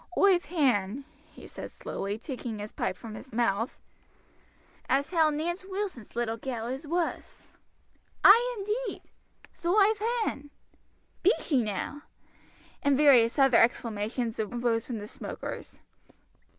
[0.17, 3.77] "Oive heern," he said slowly, taking his pipe from his mouth,
[4.89, 7.49] "as how Nance Wilson's little gal is wuss."
[8.23, 9.03] "Ay, indeed!"
[9.53, 10.49] "So oi've heern;"
[11.21, 12.01] "Be she now?"
[12.81, 15.77] and various other exclamations arose from the smokers.